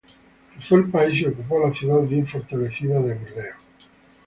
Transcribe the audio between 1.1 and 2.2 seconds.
y ocupó la ciudad